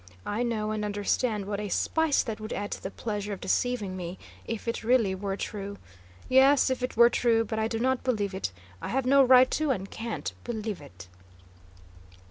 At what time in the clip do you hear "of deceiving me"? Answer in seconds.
3.33-4.17